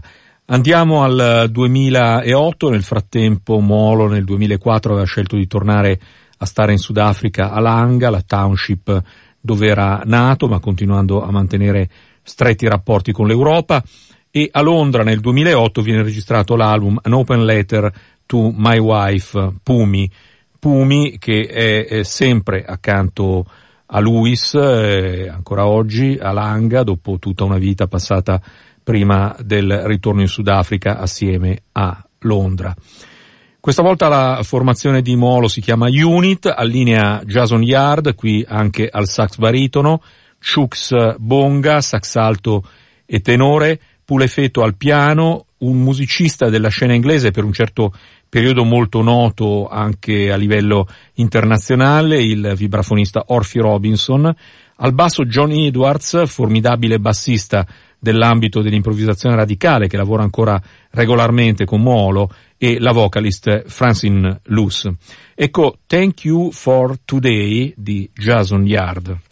Andiamo 0.49 1.05
al 1.05 1.49
2008, 1.51 2.69
nel 2.69 2.83
frattempo 2.83 3.61
Molo 3.61 4.09
nel 4.09 4.25
2004 4.25 4.91
aveva 4.91 5.07
scelto 5.07 5.37
di 5.37 5.47
tornare 5.47 5.99
a 6.37 6.45
stare 6.45 6.73
in 6.73 6.79
Sudafrica 6.79 7.51
a 7.51 7.59
Langa, 7.59 8.11
la 8.11 8.21
township 8.21 9.03
dove 9.41 9.67
era 9.69 10.03
nato, 10.05 10.49
ma 10.49 10.61
continuando 10.61 11.25
a 11.25 11.31
mantenere 11.31 11.89
stretti 12.23 12.69
rapporti 12.69 13.11
con 13.11 13.27
l'Europa 13.27 13.83
e 14.31 14.51
a 14.53 14.61
Londra 14.61 15.03
nel 15.03 15.21
2008 15.21 15.81
viene 15.81 16.03
registrato 16.03 16.57
l'album 16.57 16.99
An 17.01 17.15
Open 17.15 17.43
Letter 17.43 17.91
to 18.27 18.53
My 18.55 18.77
Wife, 18.77 19.55
Pumi, 19.63 20.11
Pumi 20.63 21.19
che 21.19 21.49
è, 21.49 21.87
è 21.87 22.03
sempre 22.05 22.65
accanto 22.65 23.45
a 23.87 23.99
Luis, 23.99 24.55
eh, 24.55 25.29
ancora 25.29 25.67
oggi, 25.67 26.17
a 26.23 26.31
Langa, 26.31 26.85
dopo 26.85 27.19
tutta 27.19 27.43
una 27.43 27.59
vita 27.59 27.89
passata 27.89 28.41
prima 28.81 29.35
del 29.41 29.83
ritorno 29.87 30.21
in 30.21 30.29
Sudafrica 30.29 30.99
assieme 30.99 31.63
a 31.73 32.01
Londra. 32.21 32.73
Questa 33.59 33.83
volta 33.83 34.07
la 34.07 34.39
formazione 34.45 35.03
di 35.03 35.17
Molo 35.17 35.49
si 35.49 35.61
chiama 35.61 35.89
Unit, 35.89 36.47
allinea 36.47 37.23
Jason 37.25 37.65
Yard, 37.65 38.15
qui 38.15 38.45
anche 38.47 38.89
al 38.89 39.09
sax 39.09 39.39
baritono, 39.39 40.01
Chuks 40.39 41.17
Bonga, 41.19 41.81
sax 41.81 42.15
alto 42.15 42.63
e 43.05 43.19
tenore, 43.19 43.81
Pulefeto 44.05 44.63
al 44.63 44.77
piano, 44.77 45.47
un 45.59 45.83
musicista 45.83 46.49
della 46.49 46.69
scena 46.69 46.95
inglese 46.95 47.33
per 47.33 47.43
un 47.43 47.53
certo 47.53 47.93
periodo 48.33 48.65
molto 48.65 49.03
noto 49.03 49.69
anche 49.69 50.33
a 50.33 50.37
livello 50.37 50.87
internazionale, 51.17 52.23
il 52.23 52.55
vibrafonista 52.57 53.25
Orphy 53.27 53.61
Robinson, 53.61 54.35
al 54.77 54.95
basso 54.95 55.27
John 55.27 55.51
Edwards, 55.51 56.25
formidabile 56.25 56.99
bassista 56.99 57.67
dell'ambito 57.99 58.63
dell'improvvisazione 58.63 59.37
radicale 59.37 59.87
che 59.87 59.99
lavora 59.99 60.23
ancora 60.23 60.59
regolarmente 60.93 61.67
con 61.67 61.83
Molo 61.83 62.31
e 62.57 62.81
la 62.81 62.93
vocalist 62.93 63.65
Francine 63.67 64.41
Luce. 64.45 64.95
Ecco 65.35 65.81
Thank 65.87 66.25
You 66.25 66.53
for 66.53 67.01
Today 67.05 67.75
di 67.77 68.09
Jason 68.15 68.67
Yard. 68.67 69.32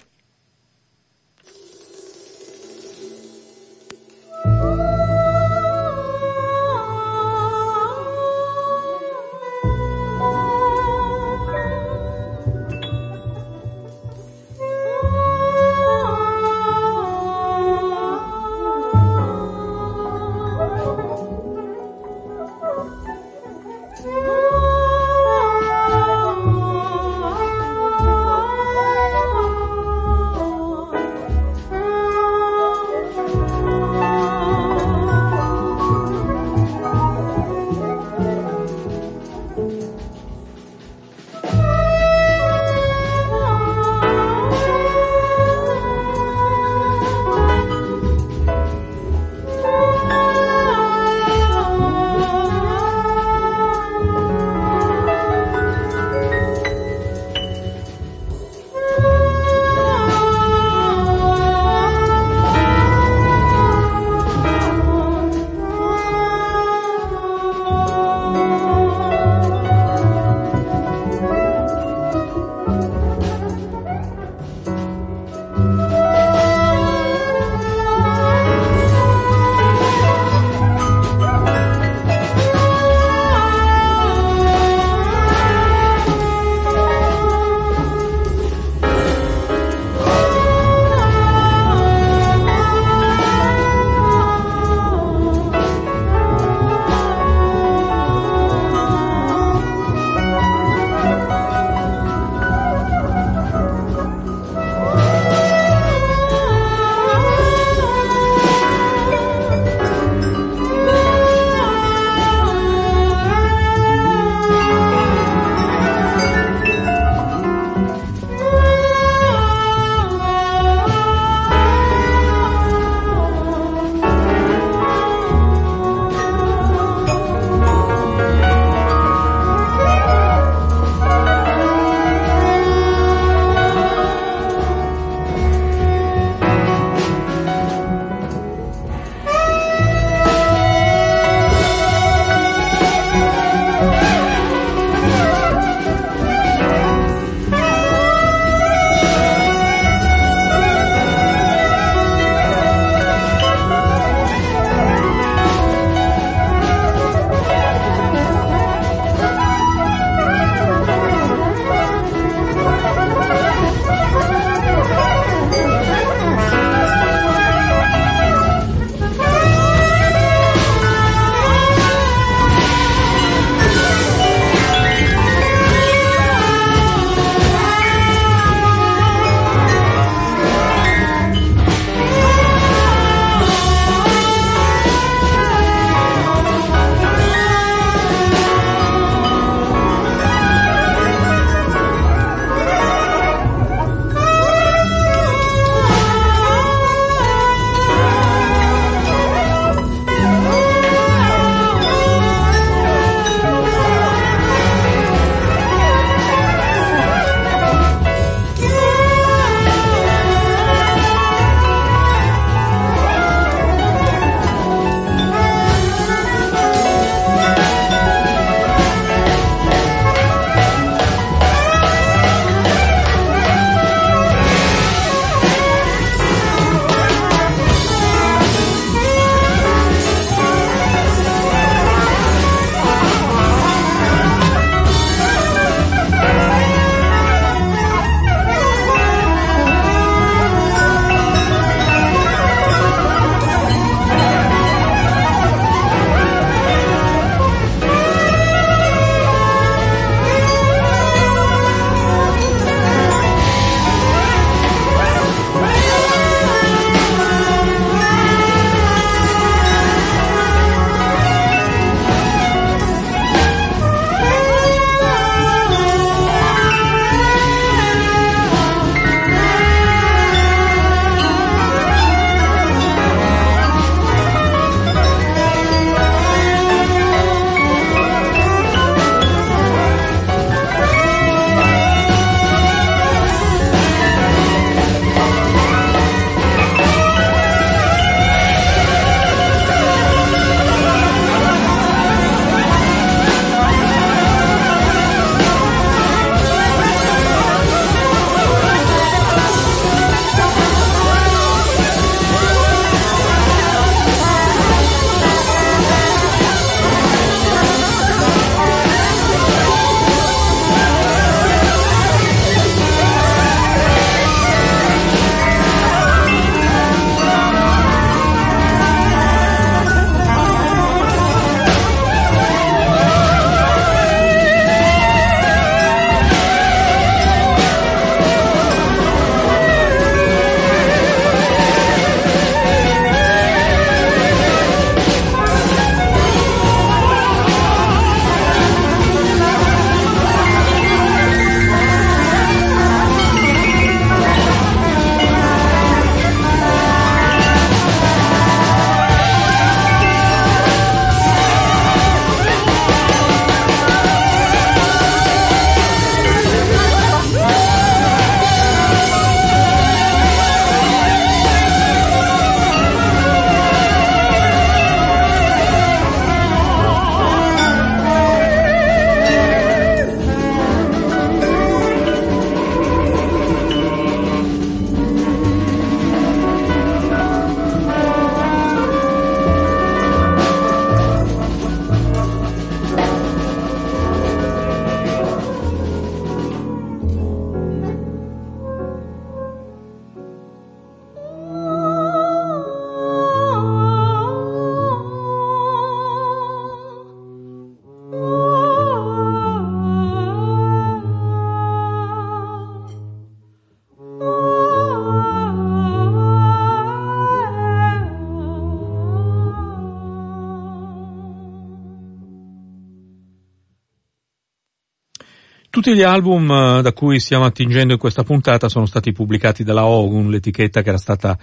Tutti 415.82 415.96
gli 415.96 416.02
album 416.02 416.50
eh, 416.50 416.82
da 416.82 416.92
cui 416.92 417.18
stiamo 417.20 417.46
attingendo 417.46 417.94
in 417.94 417.98
questa 417.98 418.22
puntata 418.22 418.68
sono 418.68 418.84
stati 418.84 419.12
pubblicati 419.12 419.64
dalla 419.64 419.86
Ogun, 419.86 420.28
l'etichetta 420.28 420.82
che 420.82 420.90
era 420.90 420.98
stata 420.98 421.38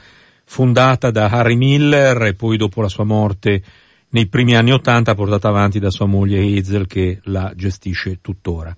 fondata 0.45 1.09
da 1.09 1.27
Harry 1.27 1.55
Miller 1.55 2.21
e 2.21 2.35
poi 2.35 2.55
dopo 2.55 2.81
la 2.81 2.87
sua 2.87 3.03
morte 3.03 3.63
nei 4.09 4.27
primi 4.27 4.55
anni 4.55 4.71
Ottanta 4.73 5.15
portata 5.15 5.47
avanti 5.47 5.79
da 5.79 5.89
sua 5.89 6.05
moglie 6.05 6.55
Hazel 6.55 6.85
che 6.85 7.19
la 7.23 7.51
gestisce 7.55 8.19
tuttora. 8.21 8.71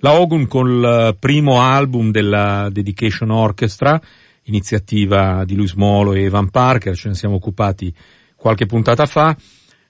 La 0.00 0.20
Ogun 0.20 0.46
col 0.46 1.16
primo 1.18 1.62
album 1.62 2.10
della 2.10 2.68
Dedication 2.70 3.30
Orchestra, 3.30 3.98
iniziativa 4.42 5.46
di 5.46 5.54
Luis 5.54 5.72
Molo 5.72 6.12
e 6.12 6.24
Evan 6.24 6.50
Parker, 6.50 6.94
ce 6.94 7.08
ne 7.08 7.14
siamo 7.14 7.36
occupati 7.36 7.90
qualche 8.36 8.66
puntata 8.66 9.06
fa, 9.06 9.34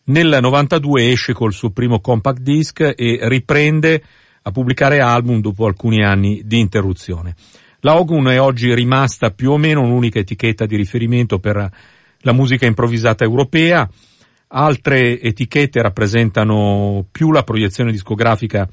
nel 0.04 0.38
92 0.40 1.10
esce 1.10 1.32
col 1.32 1.52
suo 1.52 1.70
primo 1.70 1.98
compact 1.98 2.42
disc 2.42 2.80
e 2.94 3.18
riprende 3.22 4.04
a 4.42 4.50
pubblicare 4.50 5.00
album 5.00 5.40
dopo 5.40 5.66
alcuni 5.66 6.02
anni 6.04 6.42
di 6.44 6.58
interruzione. 6.58 7.34
La 7.80 7.98
Ogun 7.98 8.28
è 8.28 8.40
oggi 8.40 8.74
rimasta 8.74 9.30
più 9.30 9.52
o 9.52 9.56
meno 9.56 9.82
un'unica 9.82 10.18
etichetta 10.18 10.66
di 10.66 10.76
riferimento 10.76 11.38
per 11.38 11.70
la 12.20 12.32
musica 12.32 12.66
improvvisata 12.66 13.24
europea, 13.24 13.88
altre 14.48 15.20
etichette 15.20 15.80
rappresentano 15.80 17.06
più 17.10 17.32
la 17.32 17.42
proiezione 17.42 17.92
discografica 17.92 18.68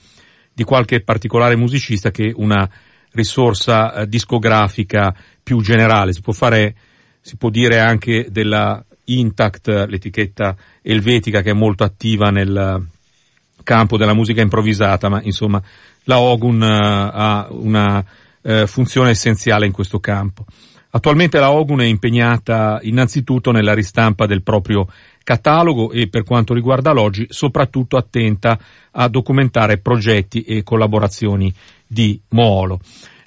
di 0.54 0.64
qualche 0.64 1.02
particolare 1.02 1.56
musicista 1.56 2.12
che 2.12 2.34
una 2.36 2.70
risorsa 3.12 3.94
eh, 3.94 4.08
discografica 4.08 5.16
più 5.42 5.62
generale. 5.62 6.14
Si 6.14 6.22
può 6.22 6.34
fare, 6.34 6.76
si 7.22 7.38
può 7.38 7.50
dire 7.50 7.80
anche 7.80 8.28
della 8.30 8.84
Intact, 9.06 9.68
l'etichetta 9.88 10.56
elvetica 10.82 11.42
che 11.42 11.52
è 11.52 11.54
molto 11.54 11.86
attiva 11.86 12.30
nel 12.30 12.86
campo 13.68 13.98
della 13.98 14.14
musica 14.14 14.42
improvvisata, 14.42 15.10
ma 15.10 15.20
insomma 15.24 15.62
la 16.06 16.20
Ogun 16.20 16.62
uh, 16.62 17.10
ha 17.12 17.48
una 17.50 18.02
uh, 18.42 18.66
funzione 18.66 19.10
essenziale 19.10 19.66
in 19.66 19.74
questo 19.74 20.00
campo. 20.00 20.46
Attualmente 20.92 21.38
la 21.38 21.52
Ogun 21.52 21.82
è 21.82 21.86
impegnata 21.86 22.80
innanzitutto 22.84 23.52
nella 23.52 23.74
ristampa 23.74 24.26
del 24.26 24.42
proprio 24.42 24.88
catalogo 25.22 25.92
e 25.92 26.08
per 26.08 26.24
quanto 26.24 26.54
riguarda 26.54 26.94
l'oggi 26.94 27.26
soprattutto 27.30 27.98
attenta 27.98 28.58
a 28.92 29.10
documentare 29.10 29.80
progetti 29.80 30.44
e 30.44 30.64
collaborazioni 30.64 31.54
di 31.86 32.18
Moolo. 32.30 32.80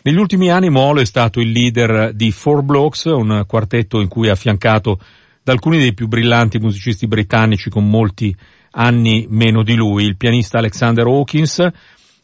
Negli 0.03 0.17
ultimi 0.17 0.51
anni 0.51 0.71
Moolo 0.71 1.01
è 1.01 1.05
stato 1.05 1.41
il 1.41 1.51
leader 1.51 2.15
di 2.15 2.33
Four 2.33 2.63
Blocks, 2.63 3.05
un 3.05 3.45
quartetto 3.47 4.01
in 4.01 4.09
cui 4.09 4.31
ha 4.31 4.33
affiancato 4.33 4.99
da 5.43 5.53
alcuni 5.53 5.79
dei 5.79 5.93
più 5.93 6.09
brillanti 6.09 6.59
musicisti 6.59 7.07
britannici 7.07 7.69
con 7.69 7.87
molti 7.87 8.35
anni 8.73 9.27
meno 9.29 9.63
di 9.63 9.75
lui, 9.75 10.05
il 10.05 10.17
pianista 10.17 10.59
Alexander 10.59 11.07
Hawkins, 11.07 11.67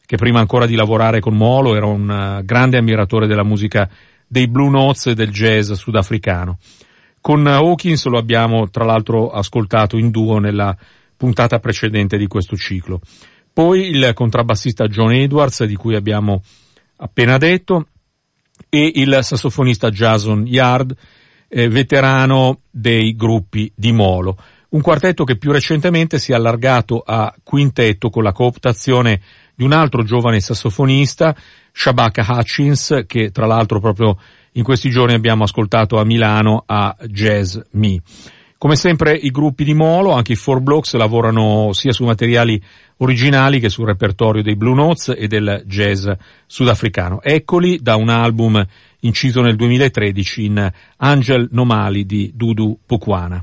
che 0.04 0.16
prima 0.16 0.38
ancora 0.38 0.66
di 0.66 0.76
lavorare 0.76 1.20
con 1.20 1.34
Molo 1.34 1.74
era 1.74 1.86
un 1.86 2.10
eh, 2.10 2.44
grande 2.44 2.78
ammiratore 2.78 3.26
della 3.26 3.42
musica 3.42 3.88
dei 4.26 4.48
Blue 4.48 4.70
Notes 4.70 5.06
e 5.06 5.14
del 5.14 5.30
jazz 5.30 5.72
sudafricano. 5.72 6.58
Con 7.20 7.46
Hawkins 7.46 8.06
lo 8.06 8.18
abbiamo 8.18 8.70
tra 8.70 8.84
l'altro 8.84 9.30
ascoltato 9.30 9.96
in 9.96 10.10
duo 10.10 10.38
nella 10.38 10.76
puntata 11.16 11.58
precedente 11.58 12.16
di 12.16 12.28
questo 12.28 12.56
ciclo. 12.56 13.00
Poi 13.52 13.88
il 13.88 14.12
contrabbassista 14.14 14.86
John 14.86 15.12
Edwards, 15.12 15.64
di 15.64 15.74
cui 15.74 15.96
abbiamo 15.96 16.42
appena 16.98 17.36
detto, 17.38 17.88
e 18.68 18.92
il 18.94 19.18
sassofonista 19.22 19.90
Jason 19.90 20.46
Yard, 20.46 20.94
eh, 21.48 21.68
veterano 21.68 22.60
dei 22.70 23.16
gruppi 23.16 23.72
di 23.74 23.92
Molo 23.92 24.36
un 24.76 24.82
quartetto 24.82 25.24
che 25.24 25.38
più 25.38 25.52
recentemente 25.52 26.18
si 26.18 26.32
è 26.32 26.34
allargato 26.34 27.02
a 27.04 27.34
quintetto 27.42 28.10
con 28.10 28.22
la 28.22 28.32
cooptazione 28.32 29.20
di 29.54 29.64
un 29.64 29.72
altro 29.72 30.02
giovane 30.02 30.38
sassofonista, 30.38 31.34
Shabaka 31.72 32.26
Hutchins, 32.28 33.04
che 33.06 33.30
tra 33.30 33.46
l'altro 33.46 33.80
proprio 33.80 34.18
in 34.52 34.62
questi 34.62 34.90
giorni 34.90 35.14
abbiamo 35.14 35.44
ascoltato 35.44 35.98
a 35.98 36.04
Milano 36.04 36.62
a 36.66 36.94
Jazz 37.06 37.56
Me. 37.70 38.02
Come 38.58 38.76
sempre 38.76 39.14
i 39.14 39.30
gruppi 39.30 39.64
di 39.64 39.72
Molo, 39.72 40.12
anche 40.12 40.32
i 40.32 40.36
Four 40.36 40.60
Blocks, 40.60 40.94
lavorano 40.94 41.72
sia 41.72 41.92
su 41.92 42.04
materiali 42.04 42.62
originali 42.98 43.60
che 43.60 43.70
sul 43.70 43.86
repertorio 43.86 44.42
dei 44.42 44.56
Blue 44.56 44.74
Notes 44.74 45.14
e 45.16 45.26
del 45.26 45.62
jazz 45.66 46.06
sudafricano. 46.44 47.22
Eccoli 47.22 47.78
da 47.80 47.96
un 47.96 48.10
album 48.10 48.62
inciso 49.00 49.40
nel 49.40 49.56
2013 49.56 50.44
in 50.44 50.72
Angel 50.98 51.48
Nomali 51.50 52.04
di 52.04 52.30
Dudu 52.34 52.78
Pokwana. 52.84 53.42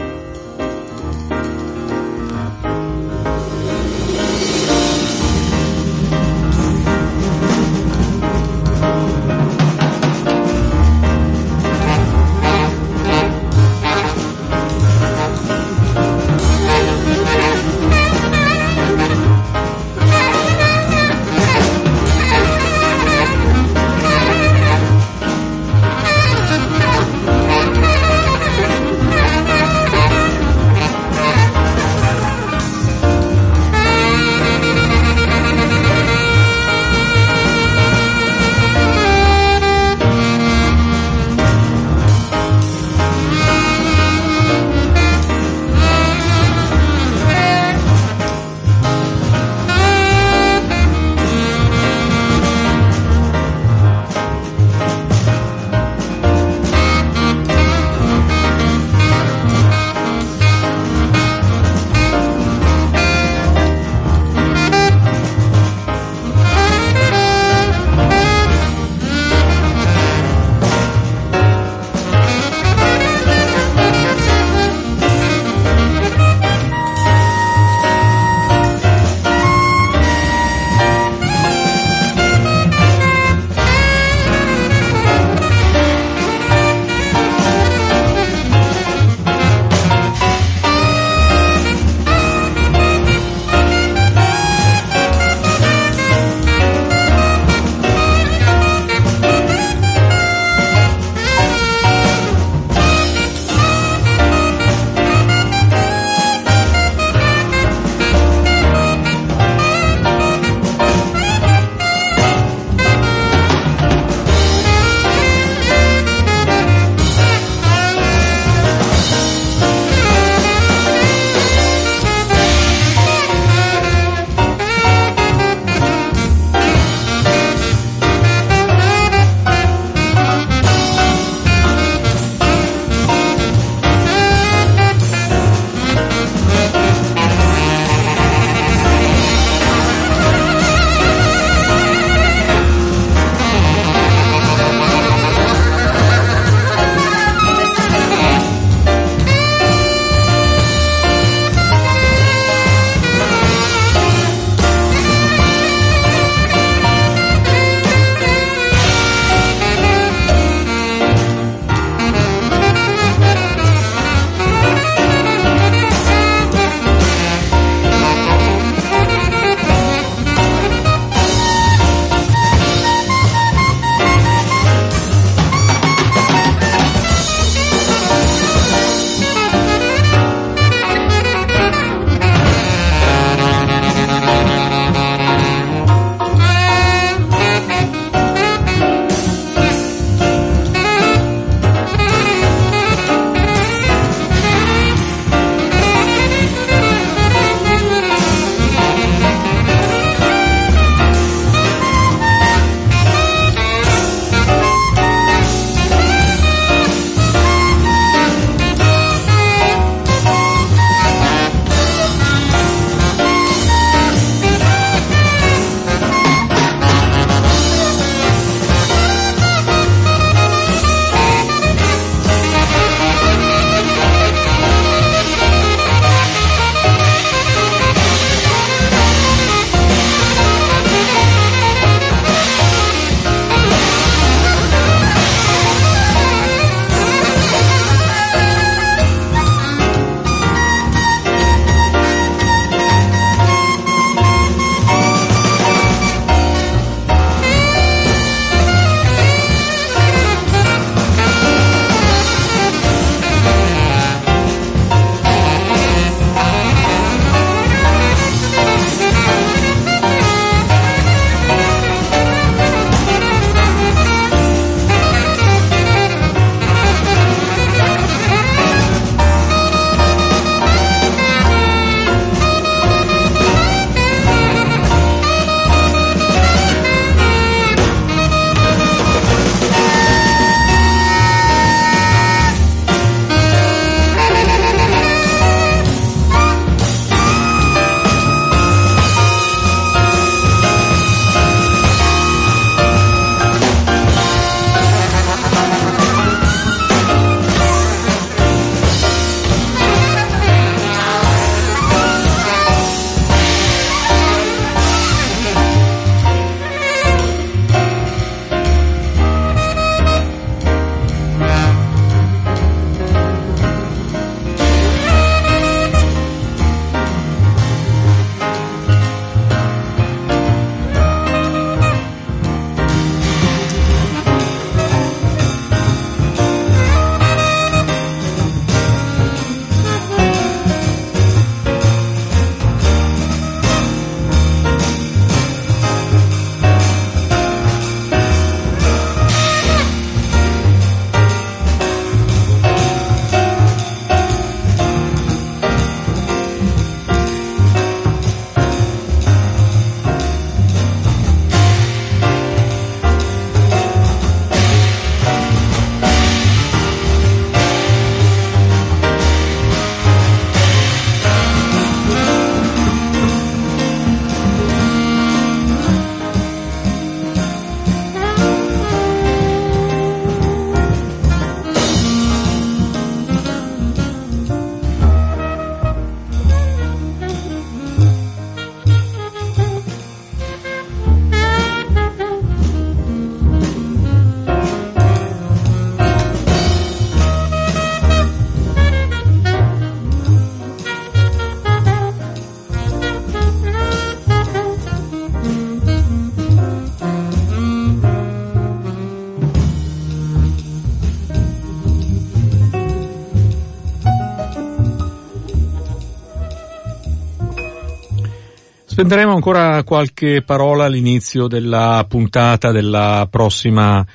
Spenderemo 409.01 409.33
ancora 409.33 409.83
qualche 409.83 410.43
parola 410.43 410.85
all'inizio 410.85 411.47
della 411.47 412.05
puntata 412.07 412.71
della 412.71 413.27
prossima 413.31 414.05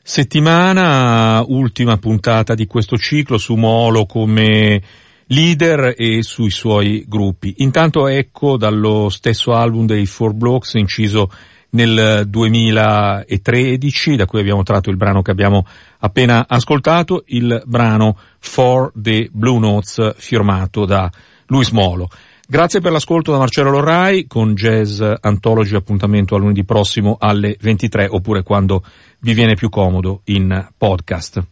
settimana, 0.00 1.42
ultima 1.44 1.96
puntata 1.96 2.54
di 2.54 2.64
questo 2.68 2.96
ciclo 2.96 3.36
su 3.36 3.56
Molo 3.56 4.06
come 4.06 4.80
leader 5.26 5.92
e 5.96 6.22
sui 6.22 6.50
suoi 6.50 7.04
gruppi. 7.08 7.54
Intanto 7.56 8.06
ecco 8.06 8.56
dallo 8.56 9.08
stesso 9.08 9.54
album 9.54 9.86
dei 9.86 10.06
Four 10.06 10.34
Blocks 10.34 10.74
inciso 10.74 11.32
nel 11.70 12.22
2013, 12.28 14.14
da 14.14 14.26
cui 14.26 14.38
abbiamo 14.38 14.62
tratto 14.62 14.88
il 14.88 14.96
brano 14.96 15.20
che 15.20 15.32
abbiamo 15.32 15.66
appena 15.98 16.46
ascoltato, 16.46 17.24
il 17.26 17.60
brano 17.66 18.16
For 18.38 18.92
the 18.94 19.30
Blue 19.32 19.58
Notes 19.58 20.14
firmato 20.16 20.84
da 20.84 21.10
Luis 21.46 21.70
Molo. 21.70 22.08
Grazie 22.50 22.80
per 22.80 22.92
l'ascolto 22.92 23.30
da 23.30 23.36
Marcello 23.36 23.68
Lorrai 23.68 24.26
con 24.26 24.54
Jazz 24.54 25.02
Anthology 25.20 25.76
appuntamento 25.76 26.34
a 26.34 26.38
lunedì 26.38 26.64
prossimo 26.64 27.18
alle 27.20 27.58
23 27.60 28.06
oppure 28.08 28.42
quando 28.42 28.82
vi 29.18 29.34
viene 29.34 29.54
più 29.54 29.68
comodo 29.68 30.22
in 30.24 30.66
podcast. 30.78 31.44